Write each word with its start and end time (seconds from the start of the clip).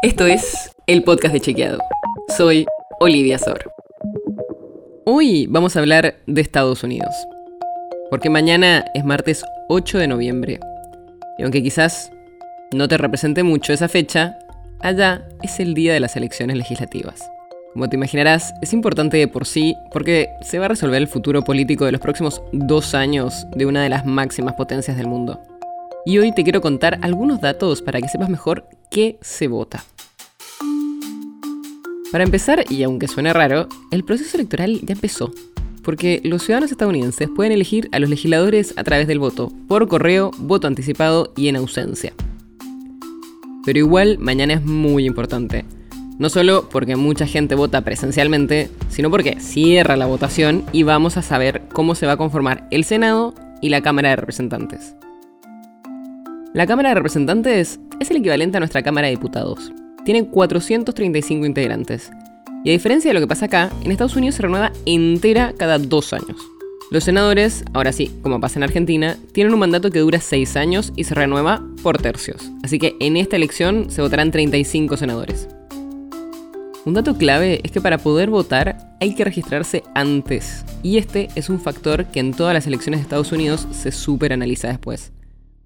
Esto 0.00 0.26
es 0.26 0.70
el 0.86 1.02
podcast 1.02 1.34
de 1.34 1.40
Chequeado. 1.40 1.80
Soy 2.36 2.66
Olivia 3.00 3.36
Sor. 3.36 3.72
Hoy 5.04 5.48
vamos 5.48 5.74
a 5.74 5.80
hablar 5.80 6.20
de 6.24 6.40
Estados 6.40 6.84
Unidos. 6.84 7.12
Porque 8.08 8.30
mañana 8.30 8.84
es 8.94 9.04
martes 9.04 9.44
8 9.68 9.98
de 9.98 10.06
noviembre. 10.06 10.60
Y 11.36 11.42
aunque 11.42 11.64
quizás 11.64 12.12
no 12.72 12.86
te 12.86 12.96
represente 12.96 13.42
mucho 13.42 13.72
esa 13.72 13.88
fecha, 13.88 14.38
allá 14.78 15.26
es 15.42 15.58
el 15.58 15.74
día 15.74 15.94
de 15.94 16.00
las 16.00 16.14
elecciones 16.14 16.56
legislativas. 16.56 17.28
Como 17.72 17.88
te 17.88 17.96
imaginarás, 17.96 18.54
es 18.62 18.72
importante 18.72 19.16
de 19.16 19.26
por 19.26 19.46
sí 19.46 19.74
porque 19.92 20.28
se 20.42 20.60
va 20.60 20.66
a 20.66 20.68
resolver 20.68 21.02
el 21.02 21.08
futuro 21.08 21.42
político 21.42 21.86
de 21.86 21.92
los 21.92 22.00
próximos 22.00 22.40
dos 22.52 22.94
años 22.94 23.48
de 23.50 23.66
una 23.66 23.82
de 23.82 23.88
las 23.88 24.06
máximas 24.06 24.54
potencias 24.54 24.96
del 24.96 25.08
mundo. 25.08 25.42
Y 26.06 26.18
hoy 26.18 26.32
te 26.32 26.44
quiero 26.44 26.60
contar 26.60 27.00
algunos 27.02 27.40
datos 27.40 27.82
para 27.82 28.00
que 28.00 28.08
sepas 28.08 28.30
mejor 28.30 28.64
qué 28.90 29.18
se 29.20 29.48
vota. 29.48 29.84
Para 32.10 32.24
empezar, 32.24 32.64
y 32.70 32.82
aunque 32.84 33.06
suene 33.06 33.34
raro, 33.34 33.68
el 33.90 34.02
proceso 34.02 34.38
electoral 34.38 34.80
ya 34.82 34.94
empezó, 34.94 35.30
porque 35.82 36.22
los 36.24 36.42
ciudadanos 36.42 36.72
estadounidenses 36.72 37.28
pueden 37.28 37.52
elegir 37.52 37.90
a 37.92 37.98
los 37.98 38.08
legisladores 38.08 38.72
a 38.78 38.84
través 38.84 39.06
del 39.06 39.18
voto, 39.18 39.52
por 39.68 39.88
correo, 39.88 40.30
voto 40.38 40.66
anticipado 40.66 41.34
y 41.36 41.48
en 41.48 41.56
ausencia. 41.56 42.14
Pero 43.66 43.78
igual, 43.78 44.18
mañana 44.18 44.54
es 44.54 44.64
muy 44.64 45.04
importante. 45.04 45.66
No 46.18 46.30
solo 46.30 46.70
porque 46.70 46.96
mucha 46.96 47.26
gente 47.26 47.54
vota 47.54 47.82
presencialmente, 47.82 48.70
sino 48.88 49.10
porque 49.10 49.38
cierra 49.38 49.98
la 49.98 50.06
votación 50.06 50.64
y 50.72 50.84
vamos 50.84 51.18
a 51.18 51.22
saber 51.22 51.62
cómo 51.74 51.94
se 51.94 52.06
va 52.06 52.12
a 52.12 52.16
conformar 52.16 52.66
el 52.70 52.84
Senado 52.84 53.34
y 53.60 53.68
la 53.68 53.82
Cámara 53.82 54.10
de 54.10 54.16
Representantes. 54.16 54.94
La 56.54 56.66
Cámara 56.66 56.88
de 56.88 56.94
Representantes 56.94 57.78
es 58.00 58.10
el 58.10 58.16
equivalente 58.16 58.56
a 58.56 58.60
nuestra 58.60 58.82
Cámara 58.82 59.08
de 59.08 59.14
Diputados. 59.14 59.72
Tiene 60.08 60.26
435 60.26 61.44
integrantes. 61.44 62.10
Y 62.64 62.70
a 62.70 62.72
diferencia 62.72 63.10
de 63.10 63.12
lo 63.12 63.20
que 63.20 63.26
pasa 63.26 63.44
acá, 63.44 63.70
en 63.84 63.92
Estados 63.92 64.16
Unidos 64.16 64.36
se 64.36 64.40
renueva 64.40 64.72
entera 64.86 65.52
cada 65.54 65.78
dos 65.78 66.14
años. 66.14 66.38
Los 66.90 67.04
senadores, 67.04 67.62
ahora 67.74 67.92
sí, 67.92 68.10
como 68.22 68.40
pasa 68.40 68.58
en 68.58 68.62
Argentina, 68.62 69.18
tienen 69.32 69.52
un 69.52 69.60
mandato 69.60 69.90
que 69.90 69.98
dura 69.98 70.18
seis 70.18 70.56
años 70.56 70.94
y 70.96 71.04
se 71.04 71.14
renueva 71.14 71.62
por 71.82 71.98
tercios. 71.98 72.50
Así 72.62 72.78
que 72.78 72.96
en 73.00 73.18
esta 73.18 73.36
elección 73.36 73.90
se 73.90 74.00
votarán 74.00 74.30
35 74.30 74.96
senadores. 74.96 75.46
Un 76.86 76.94
dato 76.94 77.18
clave 77.18 77.60
es 77.62 77.70
que 77.70 77.82
para 77.82 77.98
poder 77.98 78.30
votar 78.30 78.96
hay 79.02 79.14
que 79.14 79.24
registrarse 79.24 79.82
antes. 79.94 80.64
Y 80.82 80.96
este 80.96 81.28
es 81.34 81.50
un 81.50 81.60
factor 81.60 82.06
que 82.06 82.20
en 82.20 82.32
todas 82.32 82.54
las 82.54 82.66
elecciones 82.66 83.00
de 83.00 83.02
Estados 83.02 83.30
Unidos 83.30 83.68
se 83.72 83.92
superanaliza 83.92 84.68
después. 84.68 85.12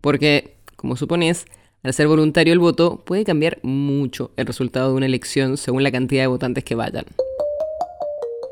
Porque 0.00 0.56
como 0.74 0.96
supones, 0.96 1.46
al 1.82 1.92
ser 1.92 2.06
voluntario 2.06 2.52
el 2.52 2.60
voto 2.60 3.02
puede 3.04 3.24
cambiar 3.24 3.58
mucho 3.62 4.30
el 4.36 4.46
resultado 4.46 4.90
de 4.90 4.94
una 4.94 5.06
elección 5.06 5.56
según 5.56 5.82
la 5.82 5.90
cantidad 5.90 6.22
de 6.22 6.28
votantes 6.28 6.62
que 6.62 6.76
vayan. 6.76 7.04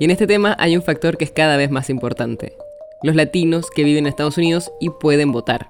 Y 0.00 0.04
en 0.04 0.10
este 0.10 0.26
tema 0.26 0.56
hay 0.58 0.76
un 0.76 0.82
factor 0.82 1.16
que 1.16 1.24
es 1.24 1.30
cada 1.30 1.56
vez 1.56 1.70
más 1.70 1.90
importante. 1.90 2.54
Los 3.02 3.14
latinos 3.14 3.70
que 3.70 3.84
viven 3.84 4.04
en 4.04 4.08
Estados 4.08 4.36
Unidos 4.36 4.72
y 4.80 4.90
pueden 4.90 5.30
votar. 5.30 5.66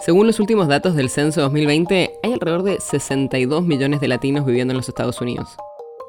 Según 0.00 0.26
los 0.26 0.40
últimos 0.40 0.68
datos 0.68 0.94
del 0.94 1.08
censo 1.10 1.40
2020, 1.42 2.10
hay 2.22 2.32
alrededor 2.32 2.62
de 2.62 2.80
62 2.80 3.64
millones 3.64 4.00
de 4.00 4.08
latinos 4.08 4.44
viviendo 4.44 4.72
en 4.72 4.78
los 4.78 4.88
Estados 4.88 5.20
Unidos. 5.20 5.48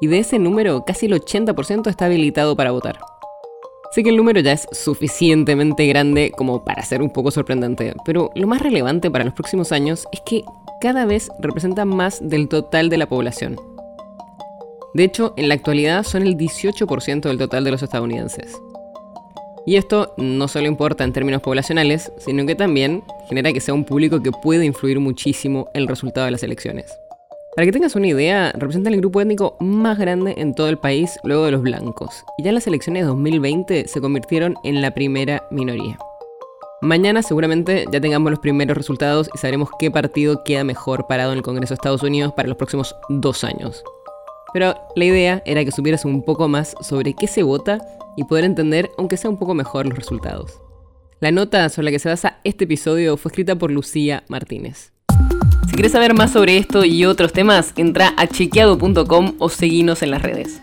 Y 0.00 0.06
de 0.06 0.18
ese 0.18 0.38
número, 0.38 0.84
casi 0.84 1.06
el 1.06 1.12
80% 1.12 1.88
está 1.88 2.06
habilitado 2.06 2.56
para 2.56 2.70
votar. 2.70 2.98
Sé 3.92 4.04
que 4.04 4.10
el 4.10 4.16
número 4.16 4.38
ya 4.40 4.52
es 4.52 4.68
suficientemente 4.70 5.84
grande 5.88 6.30
como 6.30 6.64
para 6.64 6.84
ser 6.84 7.02
un 7.02 7.10
poco 7.10 7.32
sorprendente, 7.32 7.92
pero 8.04 8.30
lo 8.36 8.46
más 8.46 8.62
relevante 8.62 9.10
para 9.10 9.24
los 9.24 9.34
próximos 9.34 9.72
años 9.72 10.06
es 10.12 10.20
que 10.20 10.44
cada 10.80 11.04
vez 11.04 11.30
representa 11.38 11.84
más 11.84 12.26
del 12.26 12.48
total 12.48 12.88
de 12.88 12.96
la 12.96 13.08
población. 13.08 13.56
De 14.94 15.04
hecho, 15.04 15.34
en 15.36 15.48
la 15.48 15.54
actualidad 15.54 16.02
son 16.02 16.22
el 16.22 16.36
18% 16.36 17.20
del 17.20 17.38
total 17.38 17.64
de 17.64 17.70
los 17.70 17.82
estadounidenses. 17.82 18.58
Y 19.66 19.76
esto 19.76 20.14
no 20.16 20.48
solo 20.48 20.66
importa 20.66 21.04
en 21.04 21.12
términos 21.12 21.42
poblacionales, 21.42 22.10
sino 22.18 22.46
que 22.46 22.54
también 22.54 23.04
genera 23.28 23.52
que 23.52 23.60
sea 23.60 23.74
un 23.74 23.84
público 23.84 24.22
que 24.22 24.32
puede 24.32 24.64
influir 24.64 24.98
muchísimo 24.98 25.68
el 25.74 25.86
resultado 25.86 26.24
de 26.24 26.32
las 26.32 26.42
elecciones. 26.42 26.98
Para 27.54 27.66
que 27.66 27.72
tengas 27.72 27.94
una 27.94 28.06
idea, 28.06 28.52
representan 28.52 28.94
el 28.94 29.00
grupo 29.00 29.20
étnico 29.20 29.56
más 29.60 29.98
grande 29.98 30.34
en 30.38 30.54
todo 30.54 30.68
el 30.68 30.78
país 30.78 31.18
luego 31.24 31.44
de 31.44 31.50
los 31.50 31.62
blancos, 31.62 32.24
y 32.38 32.44
ya 32.44 32.50
en 32.50 32.54
las 32.54 32.66
elecciones 32.66 33.02
de 33.02 33.08
2020 33.08 33.86
se 33.86 34.00
convirtieron 34.00 34.54
en 34.64 34.80
la 34.80 34.92
primera 34.92 35.42
minoría. 35.50 35.98
Mañana 36.82 37.22
seguramente 37.22 37.84
ya 37.92 38.00
tengamos 38.00 38.30
los 38.30 38.40
primeros 38.40 38.74
resultados 38.74 39.28
y 39.34 39.38
sabremos 39.38 39.68
qué 39.78 39.90
partido 39.90 40.42
queda 40.44 40.64
mejor 40.64 41.06
parado 41.06 41.32
en 41.32 41.38
el 41.38 41.44
Congreso 41.44 41.74
de 41.74 41.74
Estados 41.74 42.02
Unidos 42.02 42.32
para 42.34 42.48
los 42.48 42.56
próximos 42.56 42.96
dos 43.10 43.44
años. 43.44 43.84
Pero 44.54 44.74
la 44.96 45.04
idea 45.04 45.42
era 45.44 45.62
que 45.62 45.72
supieras 45.72 46.06
un 46.06 46.24
poco 46.24 46.48
más 46.48 46.74
sobre 46.80 47.12
qué 47.12 47.26
se 47.26 47.42
vota 47.42 47.78
y 48.16 48.24
poder 48.24 48.44
entender, 48.44 48.90
aunque 48.96 49.18
sea 49.18 49.28
un 49.28 49.38
poco 49.38 49.52
mejor, 49.52 49.86
los 49.86 49.98
resultados. 49.98 50.58
La 51.20 51.30
nota 51.30 51.68
sobre 51.68 51.86
la 51.86 51.90
que 51.90 51.98
se 51.98 52.08
basa 52.08 52.38
este 52.44 52.64
episodio 52.64 53.18
fue 53.18 53.28
escrita 53.28 53.56
por 53.56 53.70
Lucía 53.70 54.24
Martínez. 54.28 54.92
Si 55.68 55.74
quieres 55.74 55.92
saber 55.92 56.14
más 56.14 56.32
sobre 56.32 56.56
esto 56.56 56.86
y 56.86 57.04
otros 57.04 57.34
temas, 57.34 57.74
entra 57.76 58.14
a 58.16 58.26
chequeado.com 58.26 59.34
o 59.38 59.48
seguinos 59.50 60.02
en 60.02 60.12
las 60.12 60.22
redes. 60.22 60.62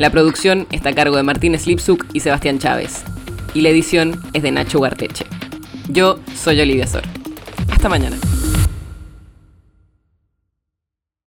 La 0.00 0.08
producción 0.08 0.66
está 0.72 0.88
a 0.88 0.94
cargo 0.94 1.18
de 1.18 1.22
Martínez 1.22 1.66
Lipsuk 1.66 2.06
y 2.14 2.20
Sebastián 2.20 2.58
Chávez. 2.58 3.04
Y 3.52 3.60
la 3.60 3.68
edición 3.68 4.18
es 4.32 4.42
de 4.42 4.50
Nacho 4.50 4.78
Guarteche. 4.78 5.26
Yo 5.90 6.18
soy 6.34 6.58
Olivia 6.58 6.86
Sor. 6.86 7.02
Hasta 7.70 7.90
mañana. 7.90 8.16